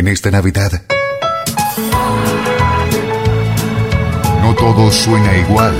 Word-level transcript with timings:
en 0.00 0.08
esta 0.08 0.30
Navidad. 0.30 0.72
No 4.42 4.54
todo 4.54 4.90
suena 4.90 5.36
igual. 5.36 5.74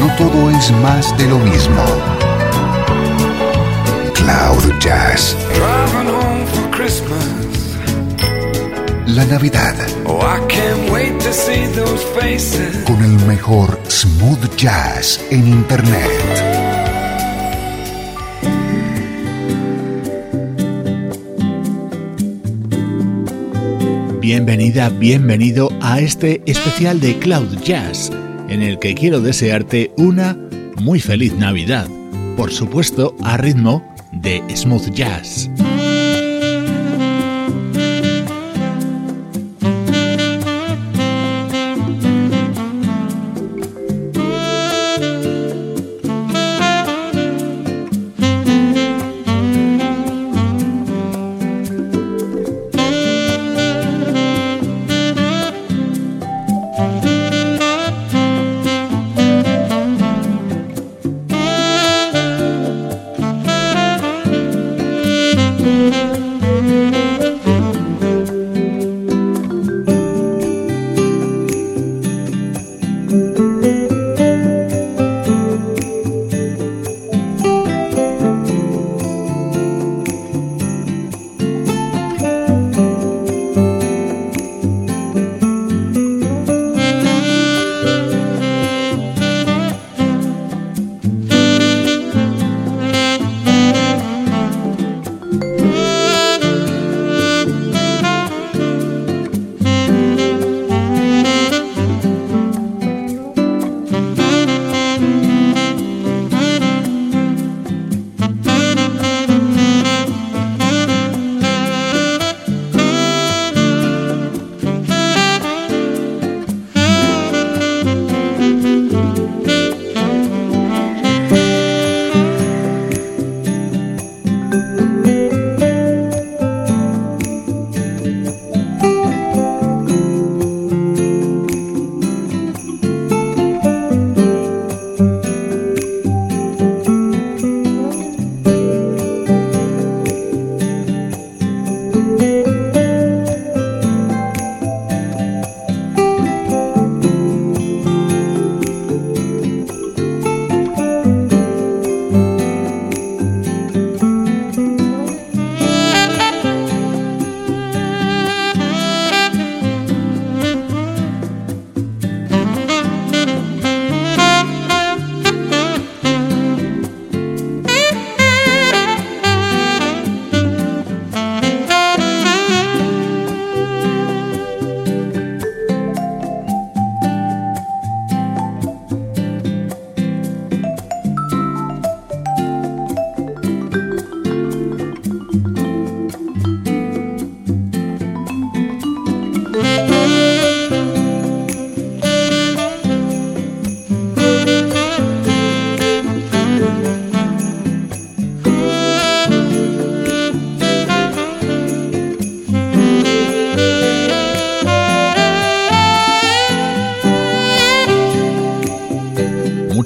No 0.00 0.16
todo 0.16 0.50
es 0.50 0.70
más 0.80 1.16
de 1.18 1.26
lo 1.26 1.38
mismo. 1.38 1.84
Cloud 4.14 4.78
Jazz. 4.80 5.36
La 9.08 9.24
Navidad. 9.26 9.74
Oh, 10.06 10.20
Con 12.86 13.04
el 13.04 13.26
mejor 13.26 13.78
smooth 13.90 14.56
jazz 14.56 15.20
en 15.30 15.46
Internet. 15.48 16.65
Bienvenida, 24.26 24.88
bienvenido 24.88 25.68
a 25.80 26.00
este 26.00 26.42
especial 26.46 26.98
de 26.98 27.16
Cloud 27.20 27.60
Jazz, 27.62 28.10
en 28.48 28.60
el 28.60 28.80
que 28.80 28.96
quiero 28.96 29.20
desearte 29.20 29.92
una 29.96 30.36
muy 30.82 30.98
feliz 30.98 31.32
Navidad, 31.34 31.86
por 32.36 32.50
supuesto 32.50 33.14
a 33.22 33.36
ritmo 33.36 33.88
de 34.10 34.42
smooth 34.52 34.90
jazz. 34.90 35.48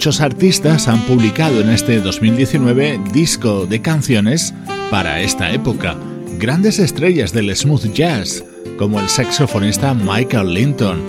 Muchos 0.01 0.23
artistas 0.23 0.89
han 0.89 0.99
publicado 1.03 1.61
en 1.61 1.69
este 1.69 2.01
2019 2.01 2.99
disco 3.13 3.67
de 3.67 3.83
canciones 3.83 4.55
para 4.91 5.21
esta 5.21 5.53
época. 5.53 5.95
Grandes 6.39 6.79
estrellas 6.79 7.35
del 7.35 7.55
smooth 7.55 7.93
jazz, 7.93 8.43
como 8.79 8.99
el 8.99 9.11
saxofonista 9.11 9.93
Michael 9.93 10.55
Linton. 10.55 11.03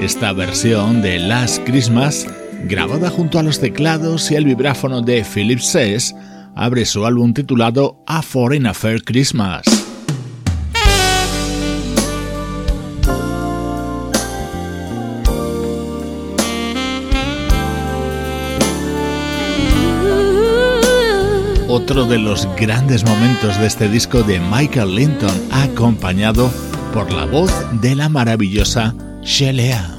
Esta 0.00 0.32
versión 0.32 1.02
de 1.02 1.18
Last 1.18 1.62
Christmas, 1.66 2.26
grabada 2.64 3.10
junto 3.10 3.38
a 3.38 3.42
los 3.42 3.60
teclados 3.60 4.30
y 4.30 4.36
el 4.36 4.46
vibráfono 4.46 5.02
de 5.02 5.26
Philip 5.26 5.60
Sess, 5.60 6.14
abre 6.54 6.86
su 6.86 7.04
álbum 7.04 7.34
titulado 7.34 8.02
A 8.06 8.22
Foreign 8.22 8.64
Affair 8.64 9.04
Christmas. 9.04 9.77
Otro 21.68 22.06
de 22.06 22.18
los 22.18 22.48
grandes 22.56 23.04
momentos 23.04 23.58
de 23.60 23.66
este 23.66 23.88
disco 23.88 24.22
de 24.22 24.40
Michael 24.40 24.94
Linton, 24.94 25.30
acompañado 25.52 26.50
por 26.92 27.12
la 27.12 27.26
voz 27.26 27.52
de 27.80 27.94
la 27.94 28.08
maravillosa 28.08 28.94
Shelea. 29.22 29.97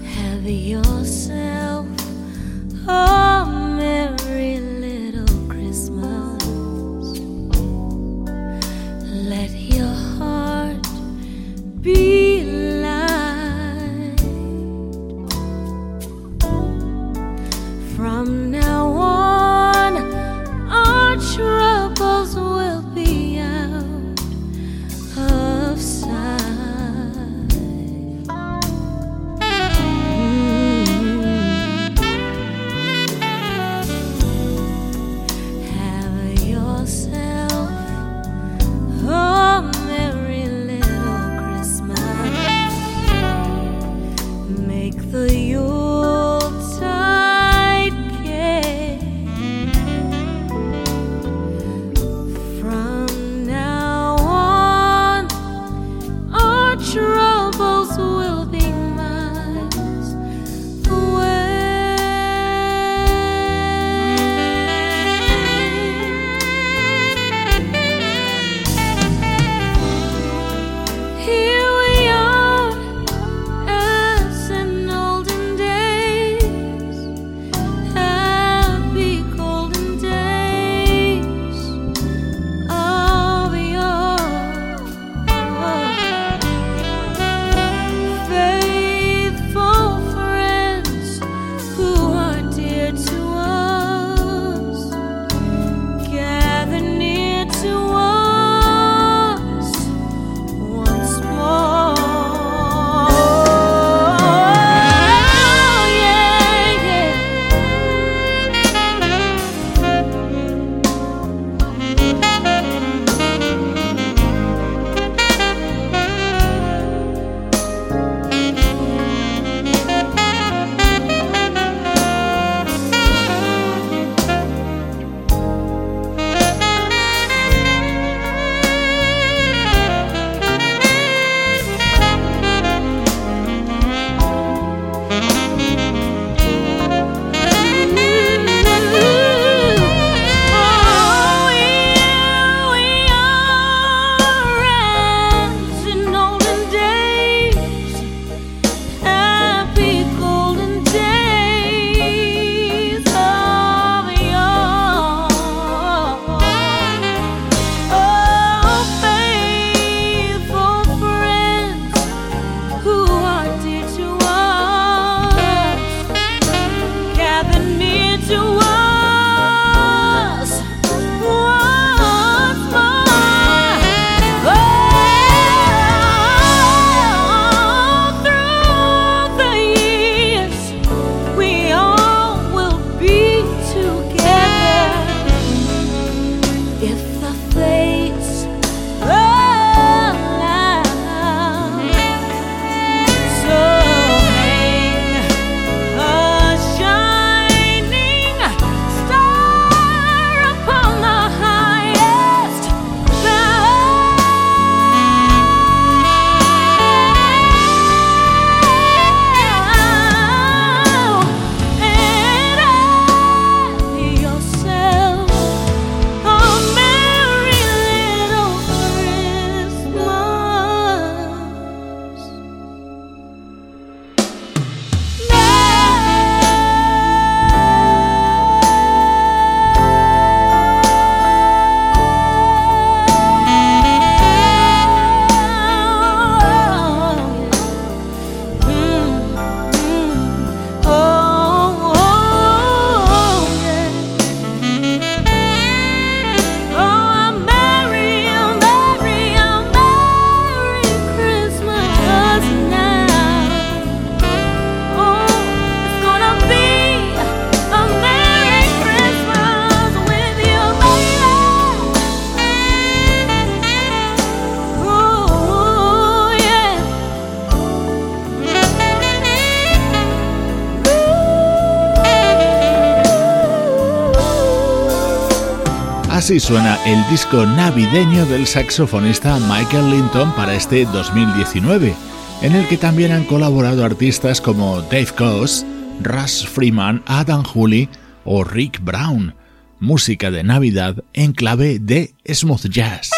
Así 276.19 276.37
suena 276.41 276.77
el 276.85 277.01
disco 277.09 277.45
navideño 277.45 278.25
del 278.25 278.45
saxofonista 278.45 279.39
Michael 279.39 279.89
Linton 279.89 280.35
para 280.35 280.53
este 280.53 280.83
2019, 280.83 281.95
en 282.41 282.55
el 282.55 282.67
que 282.67 282.75
también 282.75 283.13
han 283.13 283.23
colaborado 283.23 283.85
artistas 283.85 284.41
como 284.41 284.81
Dave 284.81 285.13
Coase, 285.17 285.65
Russ 286.03 286.45
Freeman, 286.45 287.01
Adam 287.05 287.41
Hooley 287.45 287.87
o 288.25 288.43
Rick 288.43 288.83
Brown. 288.83 289.33
Música 289.79 290.29
de 290.29 290.43
Navidad 290.43 290.97
en 291.13 291.31
clave 291.31 291.79
de 291.79 292.13
smooth 292.27 292.67
jazz. 292.67 293.11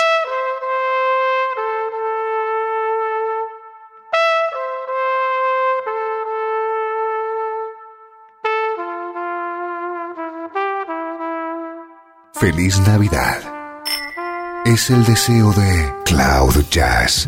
Feliz 12.41 12.79
Navidad. 12.87 13.39
Es 14.65 14.89
el 14.89 15.05
deseo 15.05 15.53
de 15.53 15.93
Cloud 16.05 16.65
Jazz. 16.71 17.27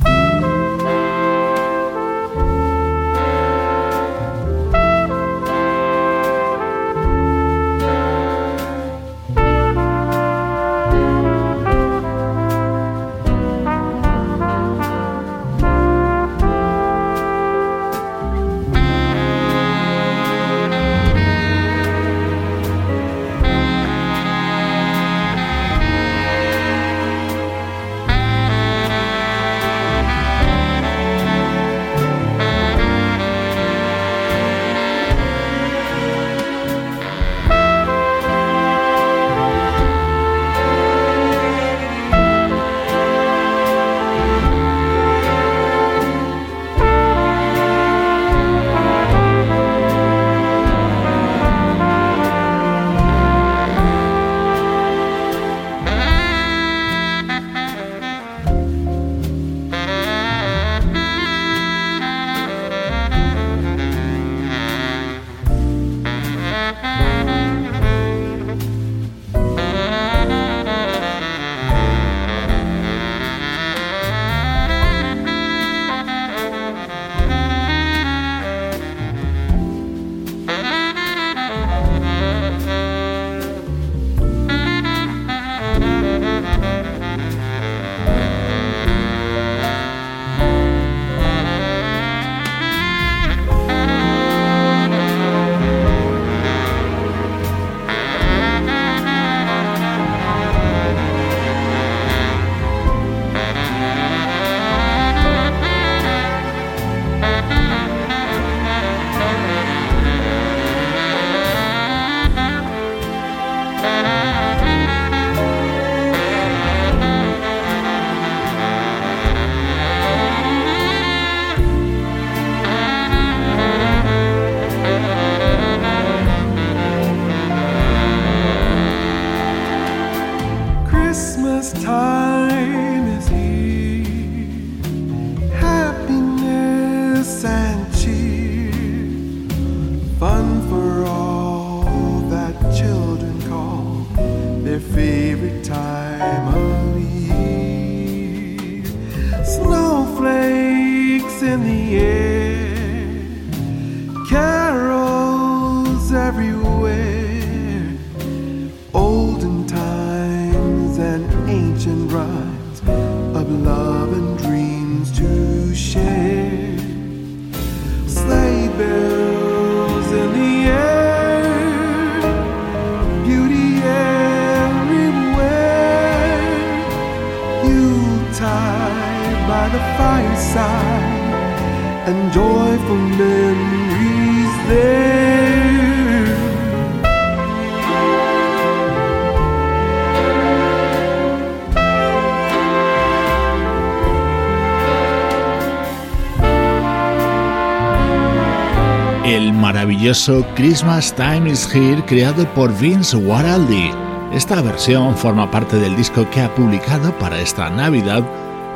Christmas 200.56 201.14
Time 201.14 201.50
is 201.50 201.68
Here 201.74 202.04
creado 202.06 202.46
por 202.54 202.72
Vince 202.78 203.18
Guaraldi. 203.18 203.92
Esta 204.34 204.62
versión 204.62 205.16
forma 205.18 205.50
parte 205.50 205.78
del 205.78 205.96
disco 205.96 206.30
que 206.30 206.42
ha 206.42 206.54
publicado 206.54 207.18
para 207.18 207.40
esta 207.40 207.70
Navidad 207.70 208.24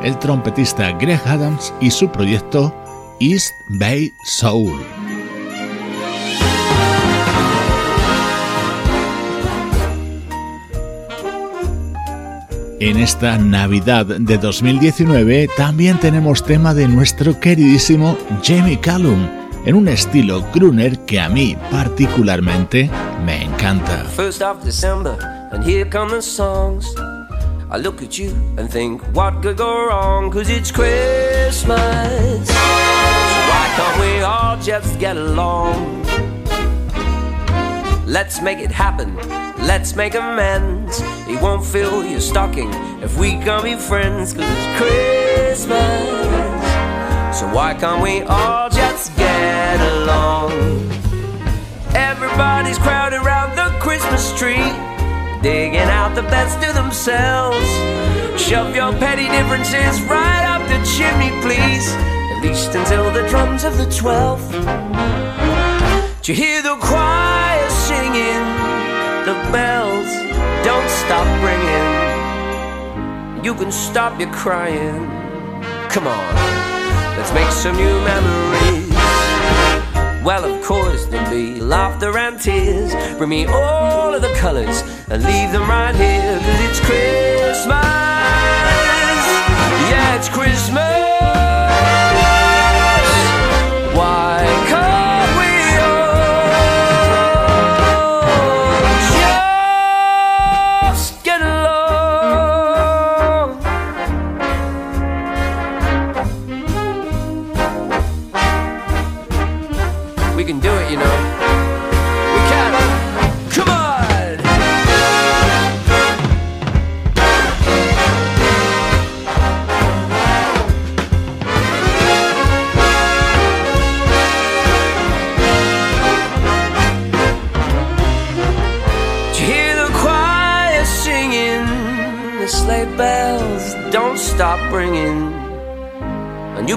el 0.02 0.18
trompetista 0.18 0.92
Greg 0.92 1.20
Adams 1.26 1.72
y 1.80 1.90
su 1.90 2.10
proyecto 2.10 2.74
East 3.20 3.52
Bay 3.78 4.12
Soul. 4.24 4.78
En 12.80 12.96
esta 12.96 13.36
Navidad 13.38 14.06
de 14.06 14.38
2019 14.38 15.48
también 15.56 15.98
tenemos 15.98 16.44
tema 16.44 16.74
de 16.74 16.86
nuestro 16.86 17.40
queridísimo 17.40 18.16
Jamie 18.44 18.78
Callum 18.78 19.26
en 19.64 19.74
un 19.74 19.88
estilo 19.88 20.44
crooner 20.52 21.00
que 21.00 21.20
a 21.20 21.28
mí 21.28 21.56
particularmente 21.72 22.88
me 23.26 23.42
encanta. 23.42 24.04
I 27.70 27.76
look 27.76 28.02
at 28.02 28.18
you 28.18 28.30
and 28.56 28.70
think, 28.70 29.02
what 29.14 29.42
could 29.42 29.58
go 29.58 29.88
wrong? 29.88 30.30
Cause 30.30 30.48
it's 30.48 30.70
Christmas. 30.70 32.48
So 32.48 32.54
why 32.54 33.64
can't 33.76 34.00
we 34.00 34.22
all 34.22 34.56
just 34.56 34.98
get 34.98 35.18
along? 35.18 36.02
Let's 38.06 38.40
make 38.40 38.58
it 38.60 38.70
happen. 38.70 39.14
Let's 39.66 39.94
make 39.94 40.14
amends. 40.14 40.98
He 41.26 41.36
won't 41.36 41.62
fill 41.62 42.06
your 42.06 42.20
stocking 42.20 42.72
if 43.02 43.18
we 43.18 43.32
can 43.32 43.62
be 43.62 43.76
friends. 43.76 44.32
Cause 44.32 44.46
it's 44.48 44.80
Christmas. 44.80 45.68
So 47.38 47.46
why 47.52 47.76
can't 47.78 48.02
we 48.02 48.22
all 48.22 48.70
just 48.70 49.14
get 49.14 49.78
along? 49.92 50.52
Everybody's 51.94 52.78
crowded 52.78 53.20
around 53.20 53.56
the 53.56 53.78
Christmas 53.78 54.32
tree. 54.38 54.87
Digging 55.42 55.80
out 55.80 56.14
the 56.14 56.22
best 56.22 56.62
of 56.68 56.74
themselves. 56.74 57.66
Shove 58.40 58.74
your 58.74 58.92
petty 58.92 59.28
differences 59.28 60.00
right 60.02 60.44
up 60.46 60.62
the 60.68 60.78
chimney, 60.96 61.30
please. 61.42 61.92
At 62.32 62.40
least 62.42 62.74
until 62.74 63.10
the 63.12 63.28
drums 63.28 63.64
of 63.64 63.76
the 63.76 63.86
twelfth. 63.90 64.50
Do 66.22 66.32
you 66.32 66.36
hear 66.36 66.62
the 66.62 66.76
choir 66.76 67.68
singing? 67.70 68.44
The 69.24 69.34
bells 69.52 70.08
don't 70.64 70.88
stop 70.88 71.26
ringing. 71.42 71.84
You 73.44 73.54
can 73.54 73.72
stop 73.72 74.20
your 74.20 74.32
crying. 74.32 75.08
Come 75.88 76.06
on, 76.06 76.34
let's 77.16 77.32
make 77.32 77.50
some 77.50 77.76
new 77.76 78.00
memories. 78.00 78.88
Well, 80.24 80.44
of 80.44 80.62
course, 80.64 81.06
there'll 81.06 81.30
be 81.30 81.60
laughter 81.60 82.16
and 82.18 82.40
tears. 82.40 82.92
Bring 83.16 83.30
me 83.30 83.46
all 83.46 84.14
of 84.14 84.20
the 84.20 84.32
colors 84.34 84.82
and 85.10 85.22
leave 85.24 85.52
them 85.52 85.68
right 85.68 85.94
here. 85.94 86.38
Cause 86.38 86.60
it's 86.68 86.80
Christmas. 86.80 87.84
Yeah, 89.90 90.16
it's 90.16 90.28
Christmas. 90.28 90.87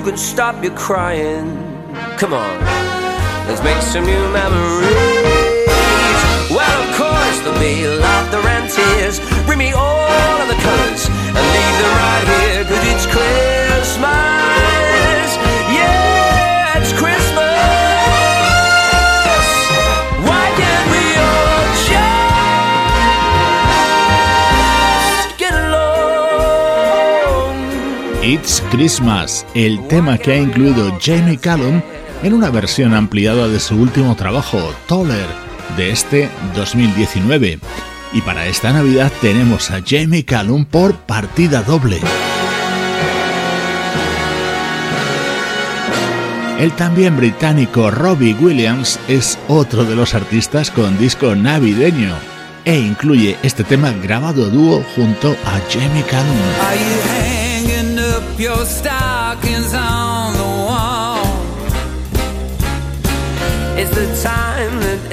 Can 0.03 0.17
stop 0.17 0.63
your 0.63 0.73
crying. 0.73 1.45
Come 2.17 2.33
on. 2.33 2.59
Let's 3.47 3.61
make 3.63 3.79
some 3.83 4.03
new 4.03 4.33
memories. 4.33 4.89
Well, 6.49 6.81
of 6.81 6.95
course, 6.97 7.39
there'll 7.41 7.59
be 7.59 7.85
laughter 7.99 8.39
and 8.39 8.67
tears. 8.67 9.19
Bring 9.45 9.59
me 9.59 9.73
all 9.73 10.41
of 10.41 10.47
the 10.47 10.55
colors 10.55 11.05
and 11.07 11.45
leave 11.55 11.77
them 11.81 11.93
right 12.01 12.25
here, 12.33 12.63
cause 12.65 12.83
it's 12.91 13.05
Christmas. 13.05 14.70
It's 28.41 28.63
Christmas, 28.71 29.45
el 29.53 29.87
tema 29.87 30.17
que 30.17 30.31
ha 30.31 30.37
incluido 30.37 30.97
Jamie 30.99 31.37
Callum 31.37 31.79
en 32.23 32.33
una 32.33 32.49
versión 32.49 32.95
ampliada 32.95 33.47
de 33.47 33.59
su 33.59 33.75
último 33.75 34.15
trabajo, 34.15 34.73
Toller, 34.87 35.27
de 35.77 35.91
este 35.91 36.27
2019. 36.55 37.59
Y 38.13 38.21
para 38.21 38.47
esta 38.47 38.73
Navidad 38.73 39.11
tenemos 39.21 39.69
a 39.69 39.81
Jamie 39.85 40.25
Callum 40.25 40.65
por 40.65 40.95
partida 40.95 41.61
doble. 41.61 41.99
El 46.59 46.71
también 46.71 47.15
británico 47.17 47.91
Robbie 47.91 48.33
Williams 48.33 48.99
es 49.07 49.37
otro 49.49 49.83
de 49.83 49.95
los 49.95 50.15
artistas 50.15 50.71
con 50.71 50.97
disco 50.97 51.35
navideño 51.35 52.15
e 52.65 52.75
incluye 52.79 53.37
este 53.43 53.63
tema 53.63 53.91
grabado 53.91 54.49
dúo 54.49 54.83
junto 54.95 55.29
a 55.45 55.59
Jamie 55.71 56.03
Callum. 56.09 57.50
Your 58.41 58.65
stockings 58.65 59.71
on 59.75 60.33
the 60.33 60.49
wall? 60.65 61.23
It's 63.77 63.93
the 63.93 64.07
time 64.23 64.79
that 64.79 65.11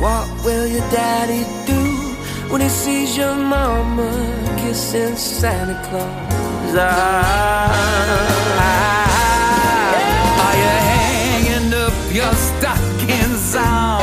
what 0.00 0.26
will 0.44 0.66
your 0.66 0.86
daddy 0.90 1.44
do 1.66 1.82
when 2.50 2.60
he 2.60 2.68
sees 2.68 3.16
your 3.16 3.34
mama 3.34 4.10
kissing 4.58 5.16
Santa 5.16 5.74
Claus? 5.88 6.74
Ah, 8.60 10.44
Are 10.46 10.56
you 10.62 10.74
hanging 10.92 11.72
up 11.74 11.96
your 12.12 12.32
stockings 12.34 13.54
on 13.56 13.97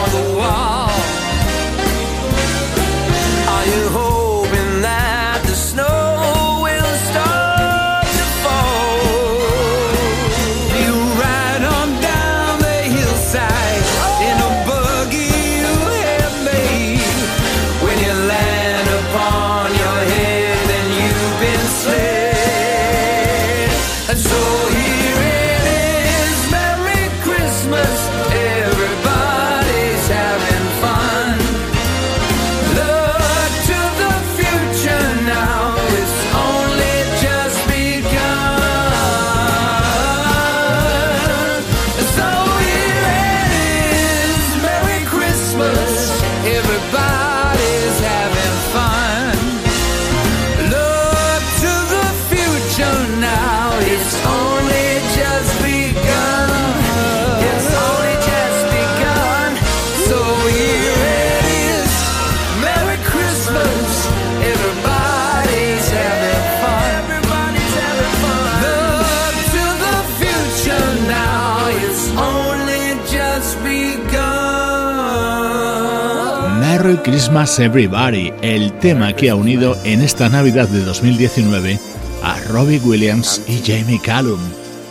Christmas 77.03 77.58
Everybody, 77.60 78.34
el 78.41 78.73
tema 78.79 79.15
que 79.15 79.29
ha 79.29 79.36
unido 79.36 79.77
en 79.84 80.01
esta 80.01 80.27
Navidad 80.27 80.67
de 80.67 80.84
2019 80.84 81.79
a 82.21 82.39
Robbie 82.49 82.79
Williams 82.79 83.41
y 83.47 83.62
Jamie 83.65 84.01
Callum. 84.01 84.39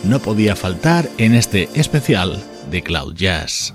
No 0.03 0.19
podía 0.19 0.55
faltar 0.55 1.07
en 1.17 1.35
este 1.35 1.69
especial 1.75 2.43
de 2.71 2.81
Cloud 2.81 3.13
Jazz. 3.13 3.74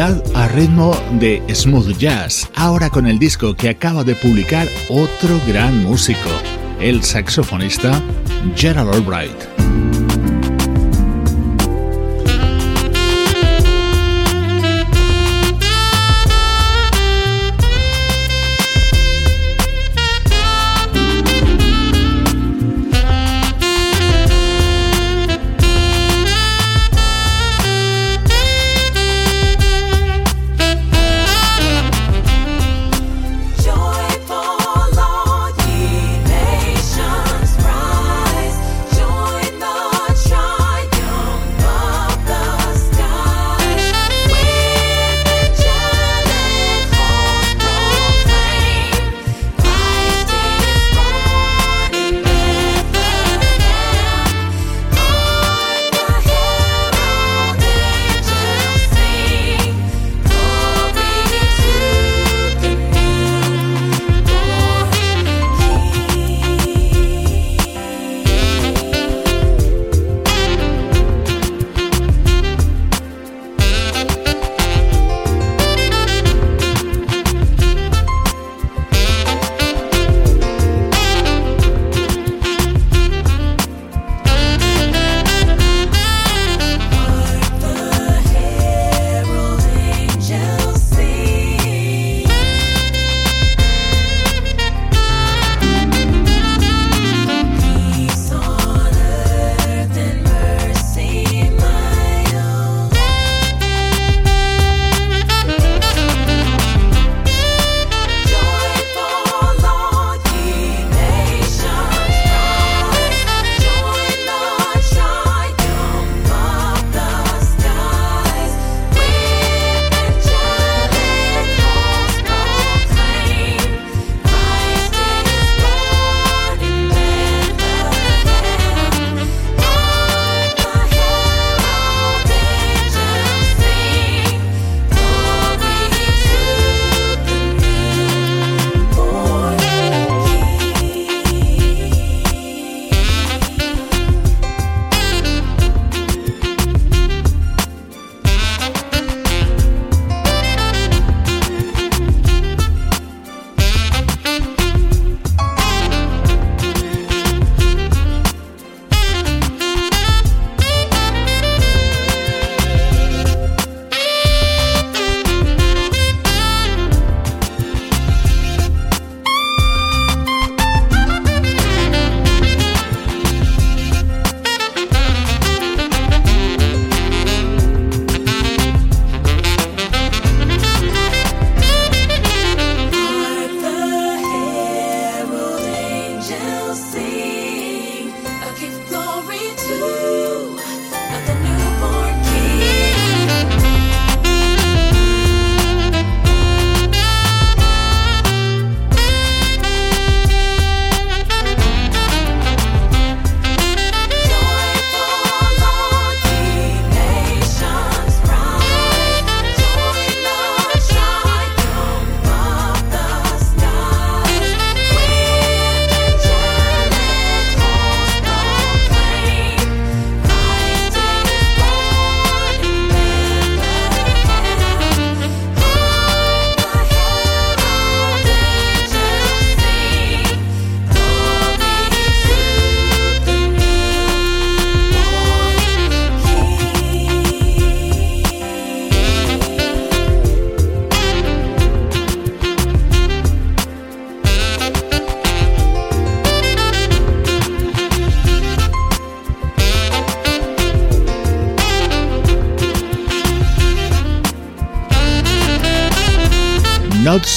A 0.00 0.46
ritmo 0.54 0.96
de 1.18 1.42
smooth 1.52 1.98
jazz, 1.98 2.48
ahora 2.54 2.88
con 2.88 3.08
el 3.08 3.18
disco 3.18 3.56
que 3.56 3.68
acaba 3.68 4.04
de 4.04 4.14
publicar 4.14 4.68
otro 4.88 5.40
gran 5.48 5.82
músico, 5.82 6.30
el 6.78 7.02
saxofonista 7.02 8.00
Gerald 8.54 8.94
Albright. 8.94 9.57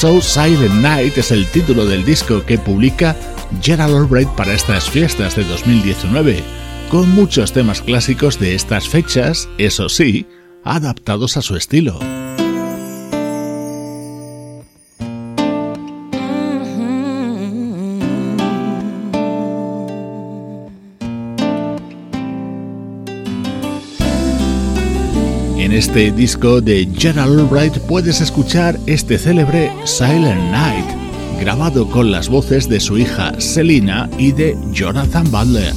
So 0.01 0.19
Silent 0.19 0.81
Night 0.81 1.15
es 1.19 1.29
el 1.29 1.45
título 1.45 1.85
del 1.85 2.03
disco 2.03 2.43
que 2.43 2.57
publica 2.57 3.15
Gerald 3.61 3.95
Albright 3.95 4.29
para 4.29 4.51
estas 4.51 4.89
fiestas 4.89 5.35
de 5.35 5.43
2019, 5.43 6.43
con 6.89 7.07
muchos 7.11 7.53
temas 7.53 7.83
clásicos 7.83 8.39
de 8.39 8.55
estas 8.55 8.89
fechas, 8.89 9.47
eso 9.59 9.89
sí, 9.89 10.25
adaptados 10.63 11.37
a 11.37 11.43
su 11.43 11.55
estilo. 11.55 11.99
Este 25.91 26.09
disco 26.13 26.61
de 26.61 26.87
Gerald 26.97 27.37
Albright 27.37 27.77
puedes 27.79 28.21
escuchar 28.21 28.79
este 28.85 29.17
célebre 29.17 29.73
Silent 29.83 30.49
Night, 30.49 30.85
grabado 31.37 31.85
con 31.89 32.11
las 32.11 32.29
voces 32.29 32.69
de 32.69 32.79
su 32.79 32.97
hija 32.97 33.33
Selina 33.41 34.09
y 34.17 34.31
de 34.31 34.57
Jonathan 34.71 35.29
Butler. 35.29 35.73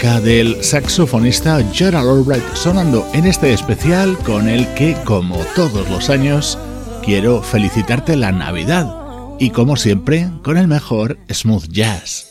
Del 0.00 0.64
saxofonista 0.64 1.62
Gerald 1.74 2.08
Albright 2.08 2.54
sonando 2.54 3.06
en 3.12 3.26
este 3.26 3.52
especial 3.52 4.16
con 4.20 4.48
el 4.48 4.66
que, 4.72 4.96
como 5.04 5.36
todos 5.54 5.90
los 5.90 6.08
años, 6.08 6.58
quiero 7.04 7.42
felicitarte 7.42 8.16
la 8.16 8.32
Navidad 8.32 8.90
y 9.38 9.50
como 9.50 9.76
siempre 9.76 10.30
con 10.42 10.56
el 10.56 10.68
mejor 10.68 11.18
smooth 11.30 11.66
jazz. 11.68 12.28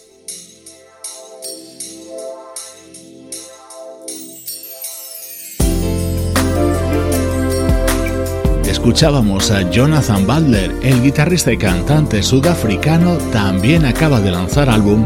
Escuchábamos 8.68 9.52
a 9.52 9.70
Jonathan 9.70 10.26
Butler, 10.26 10.74
el 10.82 11.04
guitarrista 11.04 11.54
y 11.54 11.58
cantante 11.58 12.24
sudafricano, 12.24 13.18
también 13.32 13.86
acaba 13.86 14.20
de 14.22 14.32
lanzar 14.32 14.72
álbum 14.72 15.06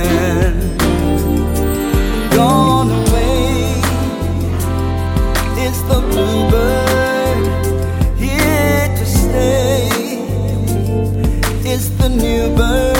new 12.21 12.55
birth 12.55 12.90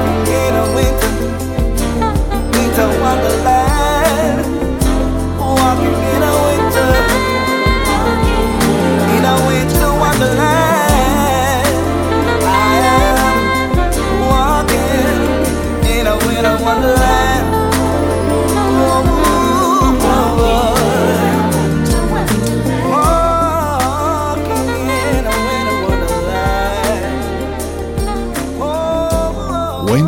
In 0.00 0.49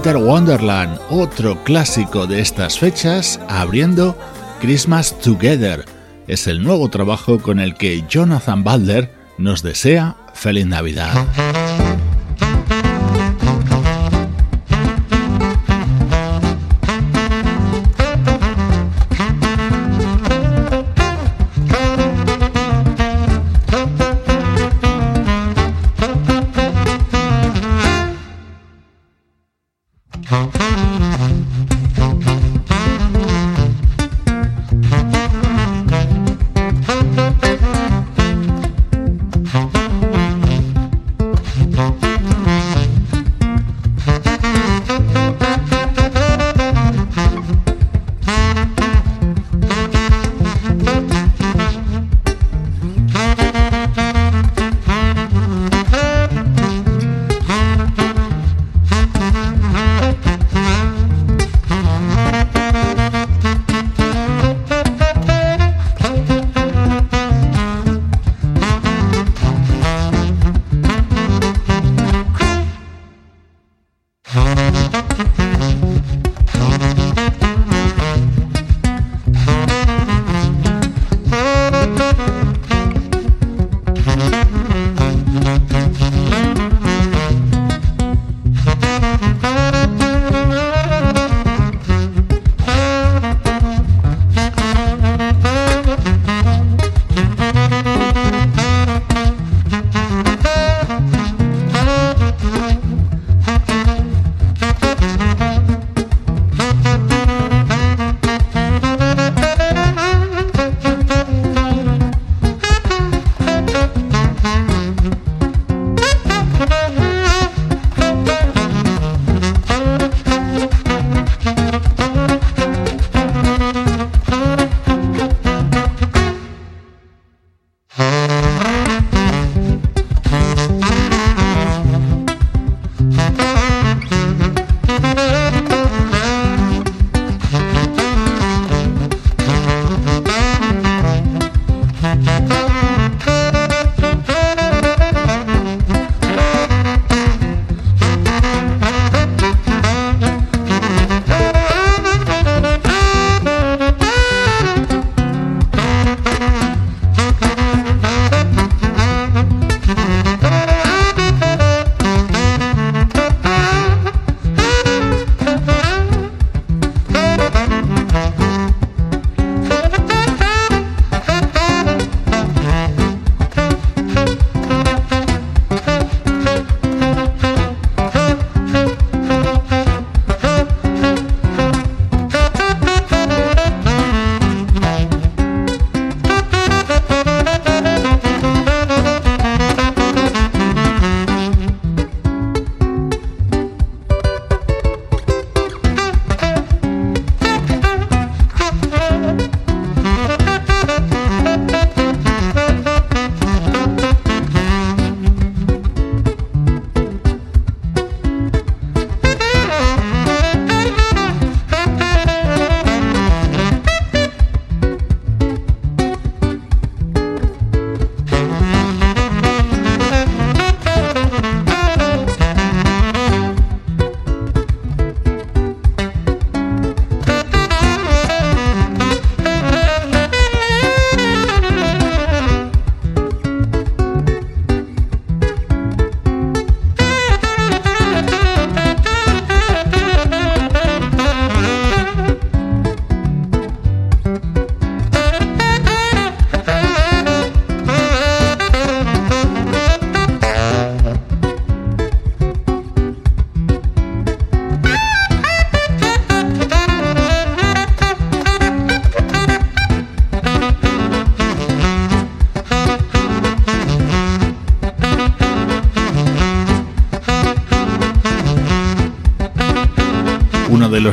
is 0.04 0.16
Wonderland, 0.16 0.98
otro 1.10 1.62
clásico 1.64 2.26
de 2.26 2.40
estas 2.40 2.78
fechas, 2.78 3.38
abriendo 3.48 4.16
Christmas 4.60 5.16
Together. 5.20 5.84
Es 6.26 6.46
el 6.46 6.62
nuevo 6.62 6.88
trabajo 6.88 7.38
con 7.38 7.60
el 7.60 7.74
que 7.74 8.02
Jonathan 8.08 8.64
Balder 8.64 9.14
nos 9.38 9.62
desea 9.62 10.16
feliz 10.34 10.66
Navidad. 10.66 11.61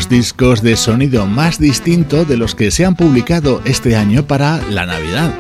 Discos 0.10 0.64
de 0.64 0.76
sonido 0.76 1.28
más 1.28 1.60
distinto 1.60 2.26
de 2.26 2.36
los 2.36 2.55
que 2.55 2.72
se 2.72 2.84
han 2.84 2.95
publicado 2.95 3.62
este 3.64 3.95
año 3.95 4.26
para 4.26 4.60
la 4.70 4.86
Navidad. 4.86 5.34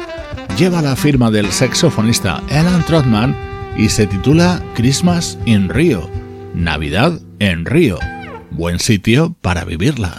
Lleva 0.57 0.81
la 0.81 0.95
firma 0.95 1.31
del 1.31 1.51
saxofonista 1.51 2.43
Alan 2.51 2.85
Trotman 2.85 3.35
y 3.75 3.89
se 3.89 4.05
titula 4.05 4.63
Christmas 4.75 5.39
in 5.45 5.69
Rio, 5.69 6.09
Navidad 6.53 7.19
en 7.39 7.65
Río. 7.65 7.97
Buen 8.51 8.79
sitio 8.79 9.35
para 9.41 9.65
vivirla. 9.65 10.15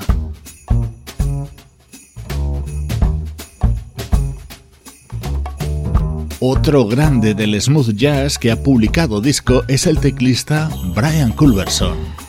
Otro 6.40 6.86
grande 6.86 7.34
del 7.34 7.60
smooth 7.60 7.94
jazz 7.94 8.38
que 8.38 8.50
ha 8.50 8.62
publicado 8.62 9.20
disco 9.20 9.62
es 9.68 9.86
el 9.86 9.98
teclista 9.98 10.70
Brian 10.94 11.32
Culberson. 11.32 12.19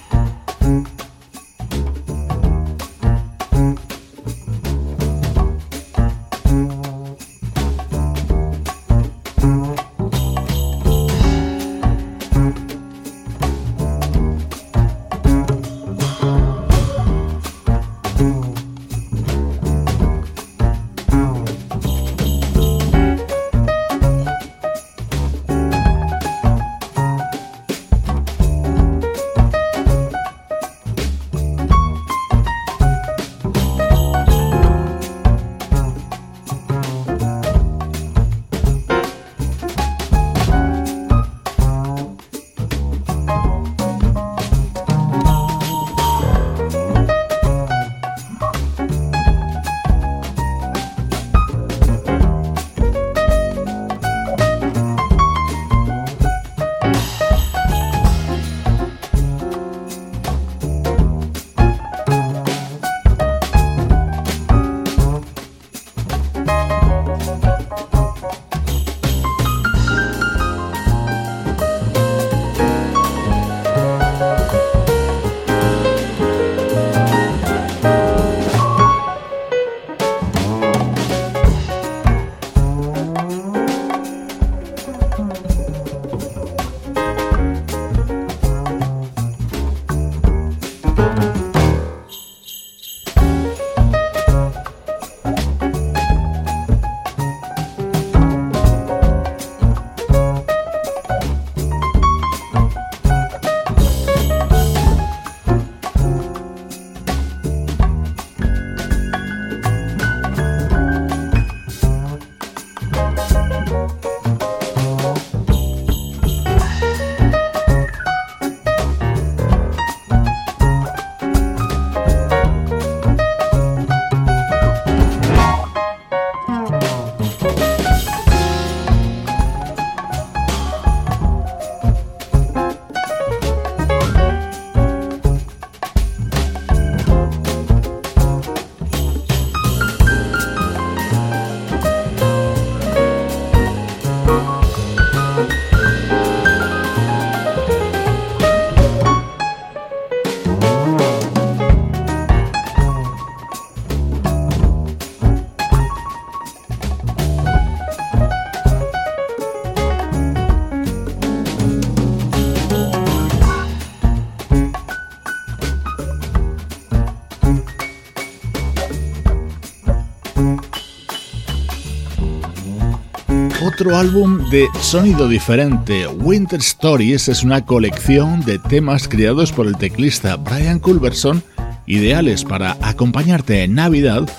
Otro 173.81 173.97
álbum 173.97 174.47
de 174.51 174.67
sonido 174.79 175.27
diferente. 175.27 176.05
Winter 176.05 176.59
Stories 176.59 177.27
es 177.29 177.41
una 177.41 177.65
colección 177.65 178.45
de 178.45 178.59
temas 178.59 179.07
creados 179.07 179.51
por 179.51 179.65
el 179.65 179.75
teclista 179.75 180.35
Brian 180.35 180.77
Culberson, 180.77 181.41
ideales 181.87 182.43
para 182.43 182.77
acompañarte 182.81 183.63
en 183.63 183.73
Navidad 183.73 184.29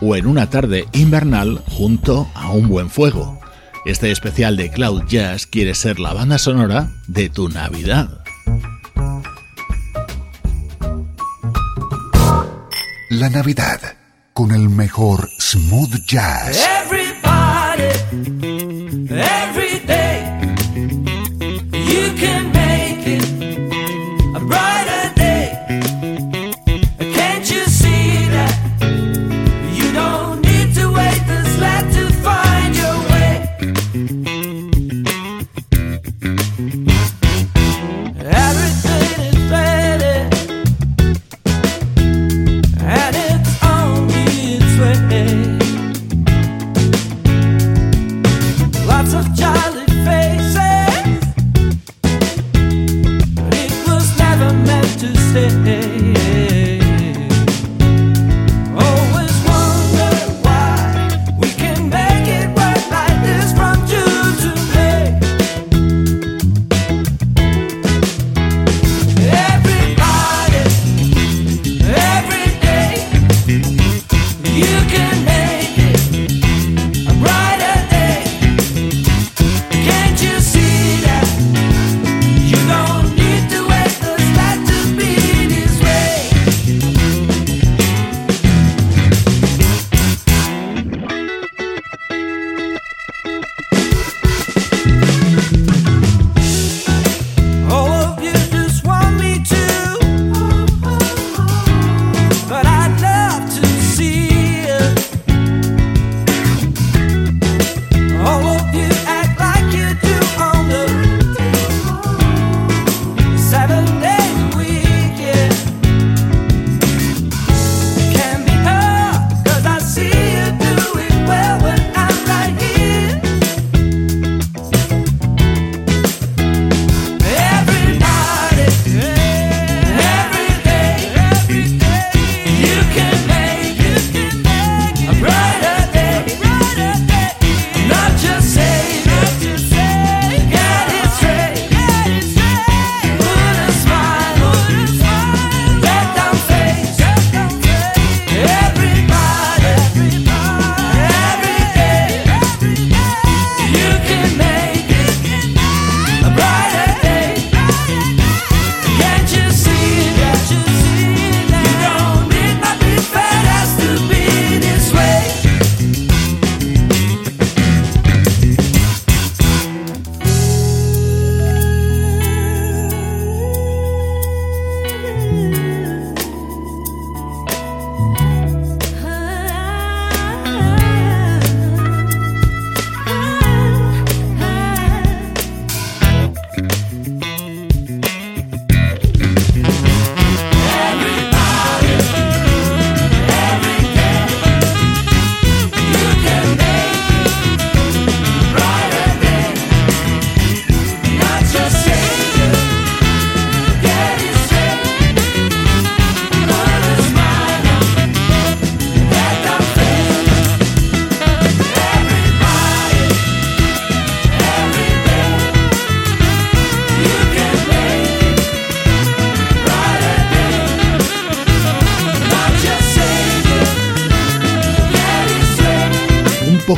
o 0.00 0.14
en 0.14 0.28
una 0.28 0.48
tarde 0.50 0.86
invernal 0.92 1.60
junto 1.66 2.30
a 2.34 2.52
un 2.52 2.68
buen 2.68 2.90
fuego. 2.90 3.40
Este 3.86 4.12
especial 4.12 4.56
de 4.56 4.70
Cloud 4.70 5.02
Jazz 5.08 5.46
quiere 5.46 5.74
ser 5.74 5.98
la 5.98 6.12
banda 6.12 6.38
sonora 6.38 6.88
de 7.08 7.28
tu 7.28 7.48
Navidad. 7.48 8.22
La 13.10 13.28
Navidad 13.30 13.80
con 14.32 14.52
el 14.52 14.68
mejor 14.68 15.28
smooth 15.40 16.06
jazz. 16.06 16.56
every 16.56 16.81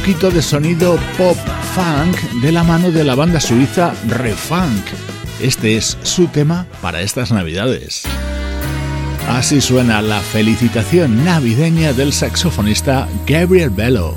poquito 0.05 0.31
de 0.31 0.43
sonido 0.43 0.99
pop 1.17 1.39
funk 1.75 2.15
de 2.43 2.53
la 2.53 2.63
mano 2.63 2.91
de 2.91 3.05
la 3.05 3.15
banda 3.15 3.41
suiza 3.41 3.95
Refunk. 4.07 4.85
Este 5.41 5.79
es 5.79 5.97
su 6.03 6.27
tema 6.27 6.67
para 6.83 7.01
estas 7.01 7.33
navidades. 7.33 8.03
Así 9.31 9.63
suena 9.63 10.03
la 10.03 10.21
felicitación 10.21 11.25
navideña 11.25 11.95
del 11.95 12.13
saxofonista 12.13 13.09
Gabriel 13.27 13.71
Bello. 13.71 14.15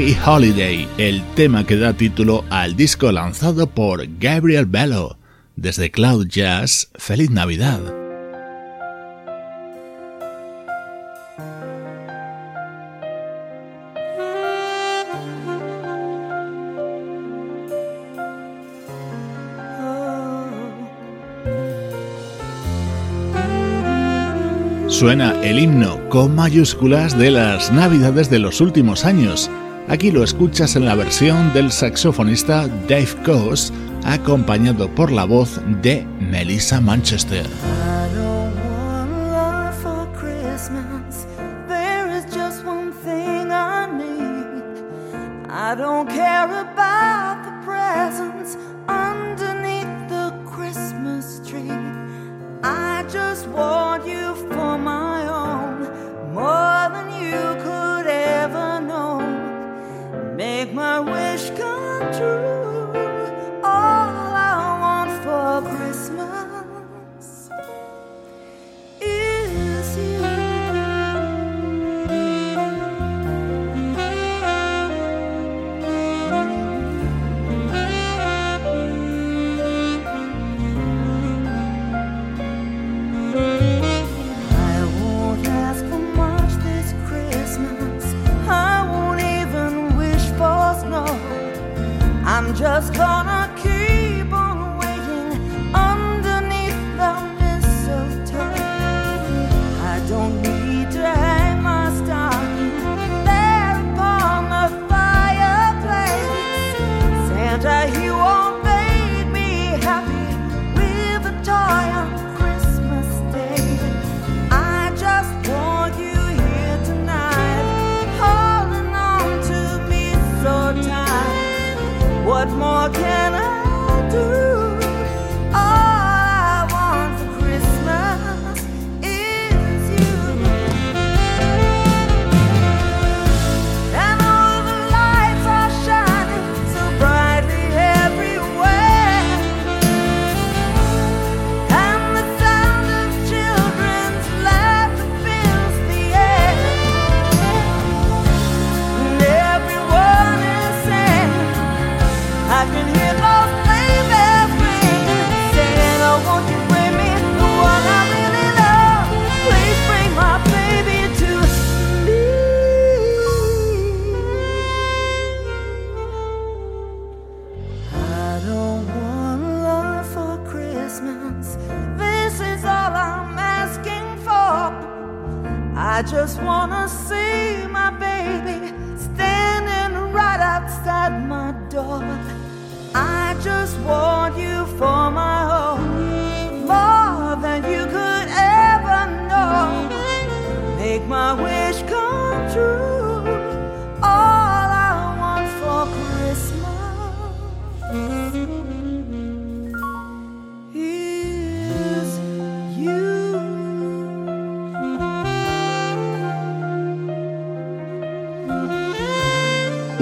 Happy 0.00 0.16
Holiday, 0.24 0.88
el 0.96 1.22
tema 1.34 1.66
que 1.66 1.76
da 1.76 1.92
título 1.92 2.42
al 2.48 2.74
disco 2.74 3.12
lanzado 3.12 3.66
por 3.66 4.02
Gabriel 4.18 4.64
Bello. 4.64 5.18
Desde 5.56 5.90
Cloud 5.90 6.26
Jazz, 6.26 6.88
feliz 6.94 7.30
Navidad. 7.30 7.80
Suena 24.88 25.34
el 25.42 25.58
himno 25.58 26.08
con 26.08 26.34
mayúsculas 26.34 27.18
de 27.18 27.32
las 27.32 27.70
Navidades 27.70 28.30
de 28.30 28.38
los 28.38 28.62
últimos 28.62 29.04
años. 29.04 29.50
Aquí 29.90 30.12
lo 30.12 30.22
escuchas 30.22 30.76
en 30.76 30.84
la 30.84 30.94
versión 30.94 31.52
del 31.52 31.72
saxofonista 31.72 32.68
Dave 32.88 33.08
Coase, 33.24 33.72
acompañado 34.04 34.88
por 34.94 35.10
la 35.10 35.24
voz 35.24 35.60
de 35.82 36.06
Melissa 36.20 36.80
Manchester. 36.80 37.44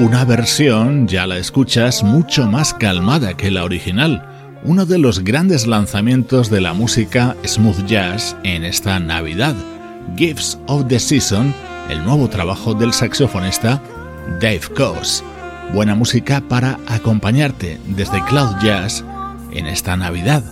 Una 0.08 0.24
versión, 0.24 1.06
ya 1.06 1.26
la 1.26 1.36
escuchas, 1.36 2.02
mucho 2.02 2.46
más 2.46 2.72
calmada 2.72 3.36
que 3.36 3.50
la 3.50 3.62
original, 3.62 4.26
uno 4.64 4.86
de 4.86 4.96
los 4.96 5.22
grandes 5.22 5.66
lanzamientos 5.66 6.48
de 6.48 6.62
la 6.62 6.72
música 6.72 7.36
smooth 7.44 7.84
jazz 7.84 8.34
en 8.42 8.64
esta 8.64 8.98
Navidad, 9.00 9.54
Gifts 10.16 10.58
of 10.66 10.88
the 10.88 10.98
Season, 10.98 11.54
el 11.90 12.02
nuevo 12.06 12.26
trabajo 12.30 12.72
del 12.72 12.94
saxofonista 12.94 13.82
Dave 14.40 14.62
Coase. 14.74 15.22
Buena 15.74 15.94
música 15.94 16.40
para 16.40 16.78
acompañarte 16.86 17.78
desde 17.88 18.24
Cloud 18.24 18.56
Jazz 18.62 19.04
en 19.52 19.66
esta 19.66 19.94
Navidad. 19.98 20.42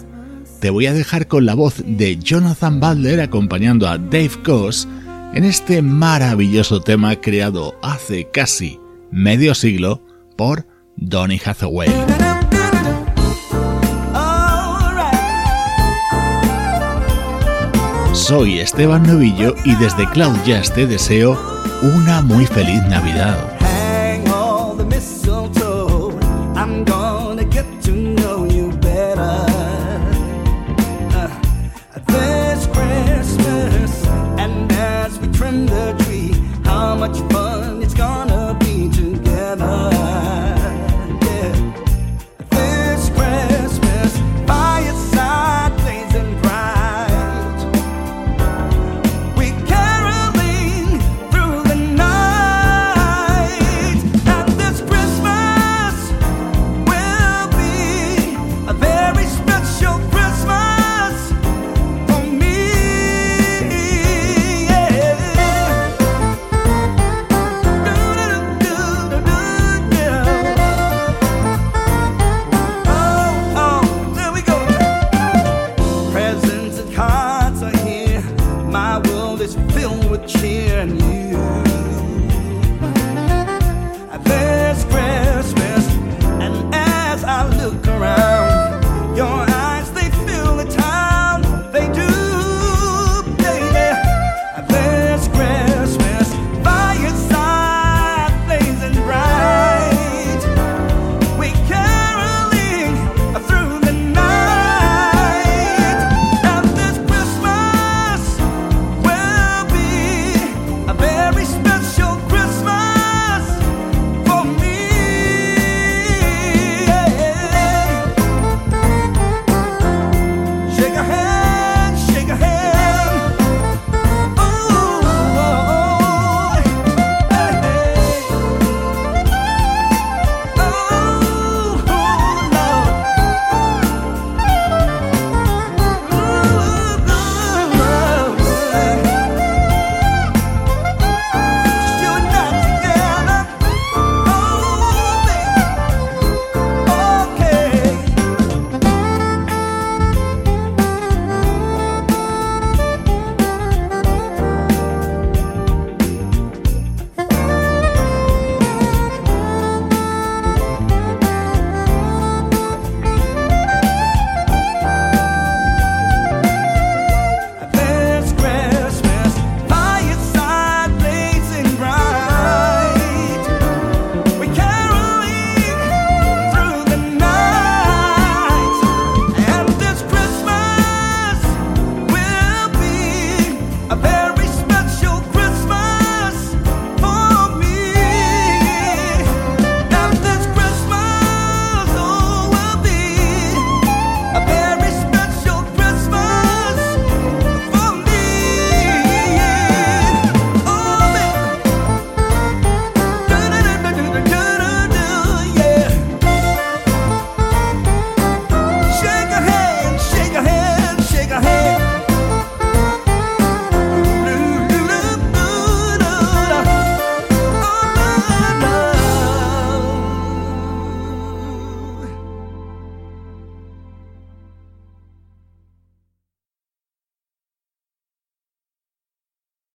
Te 0.61 0.69
voy 0.69 0.85
a 0.85 0.93
dejar 0.93 1.29
con 1.29 1.47
la 1.47 1.55
voz 1.55 1.83
de 1.83 2.19
Jonathan 2.19 2.79
Butler 2.79 3.23
acompañando 3.23 3.89
a 3.89 3.97
Dave 3.97 4.33
Coase 4.45 4.87
en 5.33 5.45
este 5.45 5.81
maravilloso 5.81 6.83
tema 6.83 7.17
creado 7.17 7.75
hace 7.83 8.29
casi 8.31 8.81
medio 9.11 9.55
siglo 9.55 10.03
por 10.37 10.67
Donny 10.97 11.41
Hathaway. 11.45 11.91
Soy 18.13 18.59
Esteban 18.59 19.05
Novillo 19.05 19.55
y 19.65 19.75
desde 19.77 20.09
Cloud 20.11 20.37
Jazz 20.45 20.73
te 20.73 20.87
deseo 20.87 21.39
una 21.83 22.23
muy 22.23 22.47
feliz 22.47 22.83
Navidad. 22.89 23.57